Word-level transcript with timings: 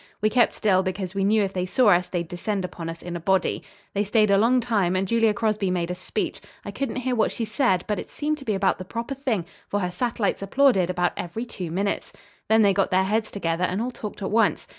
We 0.19 0.31
kept 0.31 0.53
still 0.53 0.81
because 0.81 1.13
we 1.13 1.23
knew 1.23 1.43
if 1.43 1.53
they 1.53 1.67
saw 1.67 1.89
us 1.89 2.07
they'd 2.07 2.27
descend 2.27 2.65
upon 2.65 2.89
us 2.89 3.03
in 3.03 3.15
a 3.15 3.19
body. 3.19 3.61
They 3.93 4.03
stayed 4.03 4.31
a 4.31 4.37
long 4.39 4.59
time 4.59 4.95
and 4.95 5.07
Julia 5.07 5.31
Crosby 5.31 5.69
made 5.69 5.91
a 5.91 5.93
speech. 5.93 6.41
I 6.65 6.71
couldn't 6.71 6.95
hear 7.05 7.13
what 7.13 7.31
she 7.31 7.45
said, 7.45 7.83
but 7.85 7.99
it 7.99 8.09
seemed 8.09 8.39
to 8.39 8.45
be 8.45 8.55
about 8.55 8.79
the 8.79 8.83
proper 8.83 9.13
thing, 9.13 9.45
for 9.67 9.79
her 9.81 9.91
satellites 9.91 10.41
applauded 10.41 10.89
about 10.89 11.13
every 11.15 11.45
two 11.45 11.69
minutes. 11.69 12.11
Then 12.49 12.63
they 12.63 12.73
got 12.73 12.89
their 12.89 13.03
heads 13.03 13.29
together 13.29 13.63
and 13.63 13.79
all 13.79 13.91
talked 13.91 14.23
at 14.23 14.31
once. 14.31 14.65